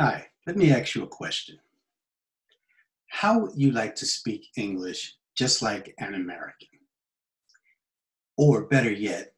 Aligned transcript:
Hi, 0.00 0.26
let 0.44 0.56
me 0.56 0.72
ask 0.72 0.96
you 0.96 1.04
a 1.04 1.06
question. 1.06 1.56
How 3.06 3.38
would 3.38 3.52
you 3.54 3.70
like 3.70 3.94
to 3.96 4.06
speak 4.06 4.48
English 4.56 5.14
just 5.38 5.62
like 5.62 5.94
an 5.98 6.14
American? 6.14 6.80
Or 8.36 8.66
better 8.66 8.90
yet, 8.90 9.34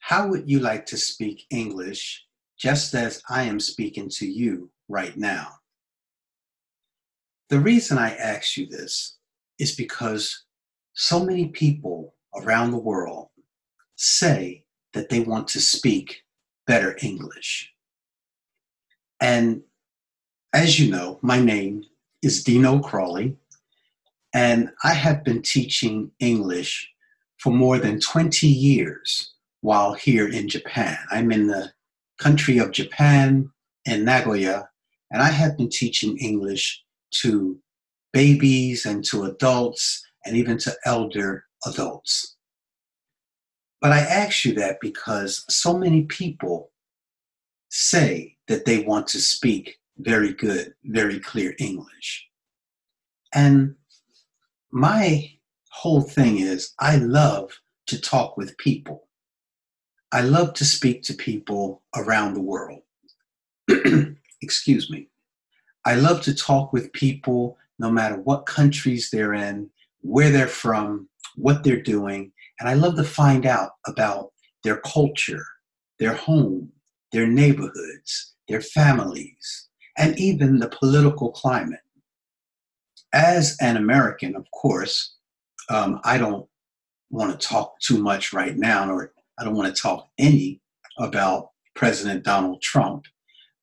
how 0.00 0.26
would 0.28 0.48
you 0.48 0.58
like 0.58 0.86
to 0.86 0.96
speak 0.96 1.44
English 1.50 2.24
just 2.58 2.94
as 2.94 3.20
I 3.28 3.42
am 3.42 3.60
speaking 3.60 4.08
to 4.14 4.26
you 4.26 4.70
right 4.88 5.14
now? 5.18 5.48
The 7.50 7.60
reason 7.60 7.98
I 7.98 8.14
ask 8.14 8.56
you 8.56 8.66
this 8.66 9.18
is 9.58 9.76
because 9.76 10.46
so 10.94 11.22
many 11.22 11.48
people 11.48 12.14
around 12.34 12.70
the 12.70 12.78
world 12.78 13.28
say 13.96 14.64
that 14.94 15.10
they 15.10 15.20
want 15.20 15.46
to 15.48 15.60
speak 15.60 16.22
better 16.66 16.96
English. 17.02 17.70
And 19.20 19.62
as 20.54 20.78
you 20.78 20.88
know, 20.88 21.18
my 21.20 21.40
name 21.40 21.84
is 22.22 22.44
Dino 22.44 22.78
Crawley, 22.78 23.36
and 24.32 24.70
I 24.84 24.94
have 24.94 25.24
been 25.24 25.42
teaching 25.42 26.12
English 26.20 26.88
for 27.38 27.52
more 27.52 27.78
than 27.78 27.98
20 27.98 28.46
years 28.46 29.34
while 29.62 29.94
here 29.94 30.28
in 30.28 30.48
Japan. 30.48 30.96
I'm 31.10 31.32
in 31.32 31.48
the 31.48 31.72
country 32.18 32.58
of 32.58 32.70
Japan 32.70 33.50
in 33.84 34.04
Nagoya, 34.04 34.68
and 35.10 35.20
I 35.20 35.30
have 35.30 35.58
been 35.58 35.70
teaching 35.70 36.16
English 36.18 36.84
to 37.22 37.58
babies 38.12 38.86
and 38.86 39.04
to 39.06 39.24
adults 39.24 40.06
and 40.24 40.36
even 40.36 40.56
to 40.58 40.72
elder 40.84 41.46
adults. 41.66 42.36
But 43.80 43.90
I 43.90 43.98
ask 43.98 44.44
you 44.44 44.54
that 44.54 44.78
because 44.80 45.44
so 45.48 45.76
many 45.76 46.04
people 46.04 46.70
say 47.70 48.36
that 48.46 48.66
they 48.66 48.84
want 48.84 49.08
to 49.08 49.18
speak 49.18 49.78
very 49.98 50.32
good, 50.32 50.74
very 50.84 51.20
clear 51.20 51.54
English. 51.58 52.26
And 53.34 53.74
my 54.70 55.30
whole 55.70 56.02
thing 56.02 56.38
is 56.38 56.74
I 56.80 56.96
love 56.96 57.50
to 57.86 58.00
talk 58.00 58.36
with 58.36 58.56
people. 58.58 59.08
I 60.12 60.20
love 60.20 60.54
to 60.54 60.64
speak 60.64 61.02
to 61.04 61.14
people 61.14 61.82
around 61.96 62.34
the 62.34 62.40
world. 62.40 62.82
Excuse 64.42 64.90
me. 64.90 65.08
I 65.84 65.96
love 65.96 66.22
to 66.22 66.34
talk 66.34 66.72
with 66.72 66.92
people 66.92 67.58
no 67.78 67.90
matter 67.90 68.16
what 68.16 68.46
countries 68.46 69.10
they're 69.10 69.34
in, 69.34 69.70
where 70.00 70.30
they're 70.30 70.46
from, 70.46 71.08
what 71.36 71.64
they're 71.64 71.82
doing. 71.82 72.32
And 72.60 72.68
I 72.68 72.74
love 72.74 72.96
to 72.96 73.04
find 73.04 73.44
out 73.44 73.72
about 73.86 74.30
their 74.62 74.76
culture, 74.78 75.44
their 75.98 76.14
home, 76.14 76.72
their 77.12 77.26
neighborhoods, 77.26 78.34
their 78.48 78.60
families, 78.60 79.68
and 79.96 80.18
even 80.18 80.58
the 80.58 80.68
political 80.68 81.30
climate. 81.30 81.80
As 83.12 83.56
an 83.60 83.76
American, 83.76 84.34
of 84.34 84.50
course, 84.50 85.16
um, 85.70 86.00
I 86.04 86.18
don't 86.18 86.46
want 87.10 87.38
to 87.38 87.46
talk 87.46 87.78
too 87.80 88.02
much 88.02 88.32
right 88.32 88.56
now, 88.56 88.90
or 88.90 89.12
I 89.38 89.44
don't 89.44 89.54
want 89.54 89.74
to 89.74 89.80
talk 89.80 90.08
any 90.18 90.60
about 90.98 91.50
President 91.74 92.24
Donald 92.24 92.60
Trump, 92.60 93.04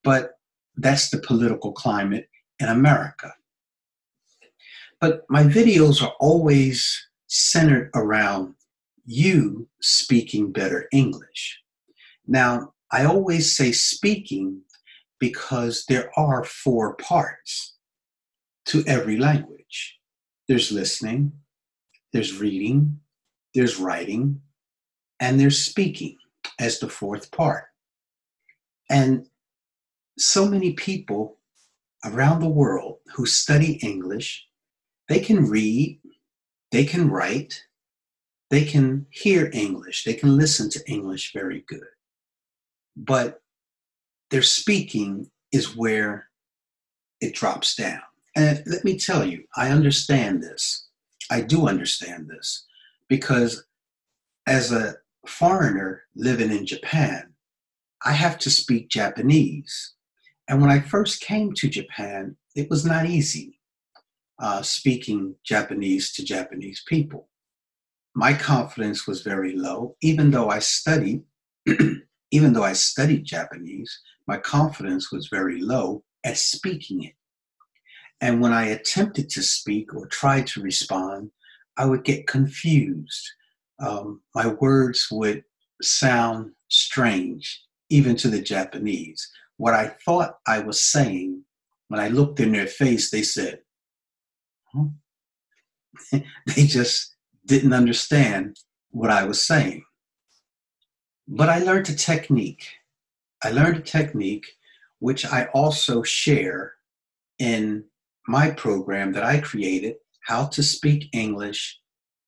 but 0.03 0.35
that's 0.77 1.09
the 1.09 1.19
political 1.19 1.71
climate 1.71 2.29
in 2.59 2.67
America. 2.67 3.33
But 4.99 5.23
my 5.29 5.43
videos 5.43 6.01
are 6.01 6.13
always 6.19 7.07
centered 7.27 7.89
around 7.95 8.55
you 9.05 9.67
speaking 9.81 10.51
better 10.51 10.87
English. 10.91 11.59
Now, 12.27 12.73
I 12.91 13.05
always 13.05 13.55
say 13.55 13.71
speaking 13.71 14.61
because 15.21 15.85
there 15.87 16.11
are 16.17 16.43
four 16.43 16.95
parts 16.95 17.75
to 18.65 18.83
every 18.85 19.17
language 19.17 19.99
there's 20.47 20.71
listening, 20.71 21.31
there's 22.11 22.37
reading, 22.37 22.99
there's 23.55 23.79
writing, 23.79 24.41
and 25.21 25.39
there's 25.39 25.63
speaking 25.63 26.17
as 26.59 26.79
the 26.79 26.89
fourth 26.89 27.31
part. 27.31 27.65
And 28.89 29.27
so 30.17 30.45
many 30.45 30.73
people 30.73 31.37
around 32.03 32.41
the 32.41 32.49
world 32.49 32.97
who 33.15 33.25
study 33.25 33.73
English, 33.81 34.45
they 35.07 35.19
can 35.19 35.45
read, 35.45 36.01
they 36.71 36.83
can 36.83 37.09
write, 37.09 37.63
they 38.49 38.65
can 38.65 39.05
hear 39.09 39.49
English, 39.53 40.03
they 40.03 40.15
can 40.15 40.35
listen 40.35 40.69
to 40.71 40.83
English 40.91 41.31
very 41.31 41.63
good. 41.67 41.87
But 42.97 43.40
their 44.31 44.41
speaking 44.41 45.29
is 45.51 45.75
where 45.75 46.27
it 47.19 47.35
drops 47.35 47.75
down. 47.75 48.01
And 48.35 48.63
let 48.65 48.83
me 48.83 48.97
tell 48.97 49.25
you, 49.25 49.43
I 49.55 49.69
understand 49.69 50.41
this. 50.41 50.87
I 51.29 51.41
do 51.41 51.67
understand 51.67 52.29
this 52.29 52.65
because 53.09 53.65
as 54.47 54.71
a 54.71 54.95
foreigner 55.27 56.03
living 56.15 56.51
in 56.51 56.65
Japan, 56.65 57.33
I 58.03 58.13
have 58.13 58.37
to 58.39 58.49
speak 58.49 58.89
Japanese. 58.89 59.93
And 60.47 60.61
when 60.61 60.71
I 60.71 60.79
first 60.79 61.21
came 61.21 61.53
to 61.53 61.69
Japan, 61.69 62.35
it 62.55 62.69
was 62.69 62.85
not 62.85 63.05
easy 63.05 63.59
uh, 64.39 64.61
speaking 64.61 65.35
Japanese 65.43 66.11
to 66.13 66.25
Japanese 66.25 66.83
people. 66.87 67.29
My 68.15 68.33
confidence 68.33 69.07
was 69.07 69.21
very 69.21 69.55
low, 69.55 69.95
even 70.01 70.31
though 70.31 70.49
I 70.49 70.59
studied, 70.59 71.23
even 72.31 72.53
though 72.53 72.63
I 72.63 72.73
studied 72.73 73.25
Japanese, 73.25 73.99
my 74.27 74.37
confidence 74.37 75.11
was 75.11 75.27
very 75.27 75.61
low 75.61 76.03
at 76.23 76.37
speaking 76.37 77.03
it. 77.03 77.13
And 78.21 78.41
when 78.41 78.53
I 78.53 78.67
attempted 78.67 79.29
to 79.31 79.41
speak 79.41 79.93
or 79.93 80.05
tried 80.07 80.47
to 80.47 80.61
respond, 80.61 81.31
I 81.77 81.85
would 81.85 82.03
get 82.03 82.27
confused. 82.27 83.27
Um, 83.79 84.21
my 84.35 84.47
words 84.47 85.07
would 85.11 85.43
sound 85.81 86.51
strange, 86.69 87.63
even 87.89 88.15
to 88.17 88.29
the 88.29 88.41
Japanese. 88.41 89.27
What 89.57 89.73
I 89.73 89.87
thought 90.05 90.37
I 90.47 90.59
was 90.59 90.83
saying, 90.83 91.43
when 91.87 91.99
I 91.99 92.09
looked 92.09 92.39
in 92.39 92.51
their 92.51 92.67
face, 92.67 93.09
they 93.09 93.23
said, 93.23 93.59
huh? 94.73 94.85
they 96.55 96.65
just 96.65 97.15
didn't 97.45 97.73
understand 97.73 98.57
what 98.91 99.09
I 99.09 99.23
was 99.23 99.45
saying. 99.45 99.83
But 101.33 101.49
I 101.49 101.59
learned 101.59 101.89
a 101.89 101.95
technique 101.95 102.67
I 103.43 103.49
learned 103.49 103.77
a 103.77 103.81
technique 103.81 104.45
which 104.99 105.25
I 105.25 105.45
also 105.53 106.03
share 106.03 106.73
in 107.39 107.85
my 108.27 108.51
program 108.51 109.13
that 109.13 109.23
I 109.23 109.39
created, 109.39 109.95
How 110.27 110.45
to 110.47 110.61
Speak 110.61 111.09
English 111.11 111.79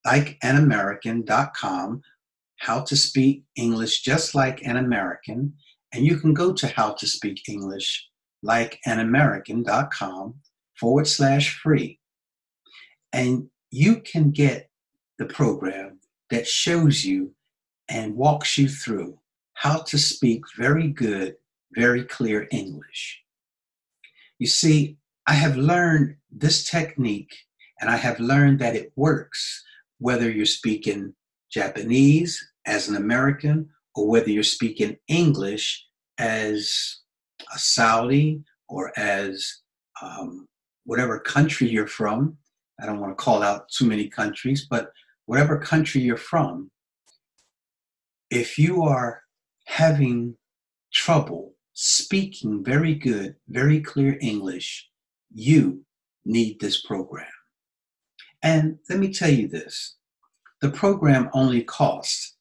Like 0.03 0.37
an 0.41 0.57
American.com, 0.57 2.01
How 2.57 2.81
to 2.81 2.95
Speak 2.95 3.43
English 3.55 4.01
Just 4.01 4.33
Like 4.33 4.65
an 4.65 4.77
American. 4.77 5.53
And 5.93 6.03
you 6.03 6.17
can 6.17 6.33
go 6.33 6.51
to 6.53 6.67
How 6.67 6.93
to 6.93 7.05
Speak 7.05 7.43
English 7.47 8.09
Like 8.41 8.79
an 8.87 8.99
American.com 8.99 10.35
forward 10.79 11.07
slash 11.07 11.59
free. 11.59 11.99
And 13.11 13.49
you 13.69 14.01
can 14.01 14.31
get 14.31 14.71
the 15.19 15.25
program 15.25 15.99
that 16.31 16.47
shows 16.47 17.05
you 17.05 17.35
and 17.93 18.15
walks 18.15 18.57
you 18.57 18.67
through 18.67 19.19
how 19.53 19.77
to 19.77 19.97
speak 19.99 20.41
very 20.57 20.87
good, 20.87 21.35
very 21.75 22.03
clear 22.03 22.47
English. 22.51 23.21
You 24.39 24.47
see, 24.47 24.97
I 25.27 25.33
have 25.33 25.55
learned 25.55 26.15
this 26.31 26.69
technique 26.69 27.33
and 27.79 27.89
I 27.89 27.97
have 27.97 28.19
learned 28.19 28.59
that 28.59 28.75
it 28.75 28.91
works 28.95 29.63
whether 29.99 30.29
you're 30.29 30.45
speaking 30.47 31.13
Japanese 31.51 32.43
as 32.65 32.89
an 32.89 32.95
American 32.95 33.69
or 33.95 34.07
whether 34.07 34.29
you're 34.29 34.43
speaking 34.43 34.97
English 35.07 35.85
as 36.17 36.97
a 37.53 37.59
Saudi 37.59 38.43
or 38.67 38.91
as 38.97 39.59
um, 40.01 40.47
whatever 40.85 41.19
country 41.19 41.69
you're 41.69 41.87
from. 41.87 42.37
I 42.81 42.87
don't 42.87 42.99
want 42.99 43.15
to 43.15 43.23
call 43.23 43.43
out 43.43 43.69
too 43.69 43.85
many 43.85 44.09
countries, 44.09 44.65
but 44.67 44.91
whatever 45.27 45.59
country 45.59 46.01
you're 46.01 46.17
from, 46.17 46.71
if 48.33 48.57
you 48.57 48.81
are 48.81 49.21
having 49.65 50.35
trouble 50.91 51.53
speaking 51.73 52.63
very 52.63 52.95
good, 52.95 53.35
very 53.47 53.79
clear 53.79 54.17
English, 54.21 54.89
you 55.31 55.85
need 56.25 56.59
this 56.59 56.81
program. 56.81 57.27
And 58.41 58.79
let 58.89 58.97
me 58.97 59.13
tell 59.13 59.29
you 59.29 59.47
this 59.47 59.97
the 60.61 60.71
program 60.71 61.29
only 61.33 61.63
costs 61.63 62.35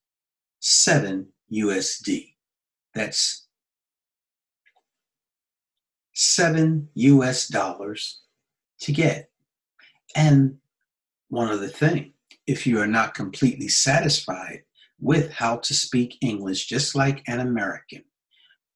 7 0.61 1.27
USD. 1.53 2.37
That's 2.95 3.47
7 6.15 6.89
US 6.95 7.49
dollars 7.49 8.23
to 8.81 8.93
get. 8.93 9.29
And 10.17 10.57
one 11.29 11.49
other 11.49 11.69
thing, 11.69 12.15
if 12.47 12.67
you 12.67 12.81
are 12.81 12.87
not 12.87 13.13
completely 13.13 13.69
satisfied 13.69 14.63
with 15.03 15.33
how 15.33 15.57
to 15.57 15.75
speak 15.75 16.17
English 16.21 16.67
just 16.67 16.95
like 16.95 17.23
an 17.27 17.41
American. 17.41 18.05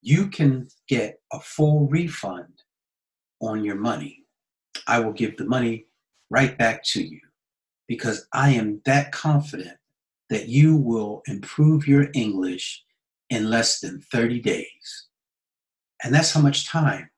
You 0.03 0.29
can 0.29 0.69
get 0.89 1.21
a 1.33 1.39
full 1.41 1.87
refund 1.89 2.63
on 3.41 3.65
your 3.65 3.77
money. 3.77 4.25
I 4.89 4.99
will 4.99 5.13
give 5.13 5.37
the 5.37 5.47
money 5.47 5.87
right 6.29 6.59
back 6.59 6.83
to 6.87 7.03
you 7.03 7.21
because 7.87 8.27
I 8.33 8.51
am 8.51 8.83
that 8.85 9.13
confident 9.13 9.79
that 10.29 10.49
you 10.49 10.77
will 10.77 11.23
improve 11.29 11.87
your 11.87 12.09
English 12.13 12.83
in 13.31 13.49
less 13.49 13.79
than 13.79 14.01
30 14.13 14.41
days. 14.41 15.07
And 16.03 16.13
that's 16.13 16.33
how 16.33 16.41
much 16.41 16.69
time 16.69 17.09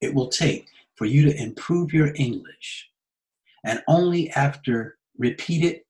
it 0.00 0.12
will 0.12 0.28
take 0.28 0.66
for 0.96 1.04
you 1.04 1.24
to 1.30 1.40
improve 1.40 1.92
your 1.92 2.12
English. 2.16 2.90
And 3.64 3.82
only 3.86 4.30
after 4.30 4.98
repeat 5.16 5.64
it 5.64 5.85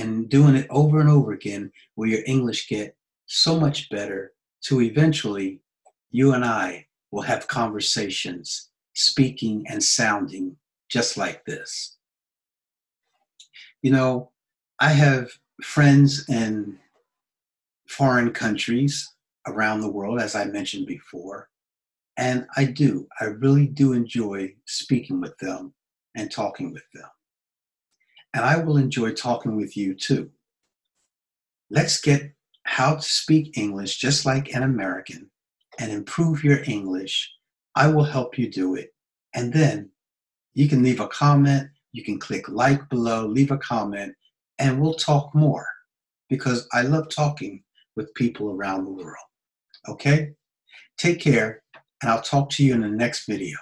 and 0.00 0.28
doing 0.28 0.56
it 0.56 0.66
over 0.70 1.00
and 1.00 1.10
over 1.10 1.32
again 1.32 1.70
will 1.96 2.08
your 2.08 2.22
English 2.26 2.68
get 2.68 2.96
so 3.26 3.60
much 3.60 3.88
better 3.90 4.32
to 4.62 4.80
eventually 4.80 5.60
you 6.10 6.32
and 6.32 6.44
I 6.44 6.86
will 7.10 7.22
have 7.22 7.46
conversations 7.46 8.70
speaking 8.94 9.64
and 9.68 9.82
sounding 9.82 10.56
just 10.88 11.16
like 11.16 11.44
this. 11.44 11.96
You 13.82 13.92
know, 13.92 14.30
I 14.80 14.90
have 14.90 15.30
friends 15.62 16.28
in 16.28 16.78
foreign 17.88 18.32
countries 18.32 19.14
around 19.46 19.80
the 19.80 19.90
world, 19.90 20.20
as 20.20 20.34
I 20.34 20.44
mentioned 20.46 20.86
before, 20.86 21.48
and 22.16 22.46
I 22.56 22.64
do. 22.64 23.06
I 23.20 23.26
really 23.26 23.66
do 23.66 23.92
enjoy 23.92 24.54
speaking 24.66 25.20
with 25.20 25.36
them 25.38 25.74
and 26.16 26.30
talking 26.30 26.72
with 26.72 26.84
them. 26.94 27.08
And 28.34 28.44
I 28.44 28.56
will 28.58 28.76
enjoy 28.76 29.12
talking 29.12 29.56
with 29.56 29.76
you 29.76 29.94
too. 29.94 30.30
Let's 31.70 32.00
get 32.00 32.32
how 32.64 32.96
to 32.96 33.02
speak 33.02 33.56
English 33.58 33.98
just 33.98 34.24
like 34.26 34.54
an 34.54 34.62
American 34.62 35.30
and 35.78 35.90
improve 35.90 36.44
your 36.44 36.62
English. 36.64 37.32
I 37.74 37.88
will 37.88 38.04
help 38.04 38.38
you 38.38 38.50
do 38.50 38.74
it. 38.74 38.94
And 39.34 39.52
then 39.52 39.90
you 40.54 40.68
can 40.68 40.82
leave 40.82 41.00
a 41.00 41.08
comment. 41.08 41.68
You 41.92 42.04
can 42.04 42.18
click 42.18 42.48
like 42.48 42.88
below, 42.88 43.26
leave 43.26 43.50
a 43.50 43.58
comment, 43.58 44.14
and 44.58 44.80
we'll 44.80 44.94
talk 44.94 45.34
more 45.34 45.66
because 46.28 46.68
I 46.72 46.82
love 46.82 47.08
talking 47.08 47.64
with 47.96 48.14
people 48.14 48.50
around 48.50 48.84
the 48.84 48.92
world. 48.92 49.16
Okay? 49.88 50.32
Take 50.98 51.20
care, 51.20 51.62
and 52.02 52.10
I'll 52.10 52.22
talk 52.22 52.50
to 52.50 52.64
you 52.64 52.74
in 52.74 52.82
the 52.82 52.88
next 52.88 53.26
video. 53.26 53.56